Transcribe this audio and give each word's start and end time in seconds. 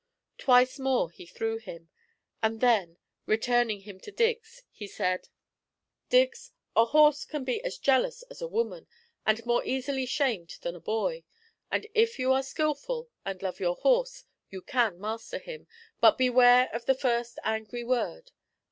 Twice 0.39 0.79
more 0.79 1.11
he 1.11 1.27
threw 1.27 1.59
him, 1.59 1.89
and 2.41 2.59
then, 2.59 2.97
returning 3.27 3.81
him 3.81 3.99
to 3.99 4.11
Diggs, 4.11 4.63
he 4.71 4.87
said: 4.87 5.29
'Diggs, 6.09 6.51
a 6.75 6.85
horse 6.85 7.23
can 7.23 7.43
be 7.43 7.63
as 7.63 7.77
jealous 7.77 8.23
as 8.23 8.41
a 8.41 8.47
woman, 8.47 8.87
and 9.27 9.45
more 9.45 9.63
easily 9.63 10.07
shamed 10.07 10.57
than 10.63 10.75
a 10.75 10.79
boy. 10.79 11.23
And 11.69 11.85
if 11.93 12.17
you 12.17 12.33
are 12.33 12.41
skilful, 12.41 13.11
and 13.25 13.43
love 13.43 13.59
your 13.59 13.75
horse, 13.75 14.23
you 14.49 14.63
can 14.63 14.99
master 14.99 15.37
him; 15.37 15.67
but 15.99 16.17
beware 16.17 16.71
of 16.73 16.85
the 16.87 16.95
first 16.95 17.37
angry 17.43 17.83
word. 17.83 18.31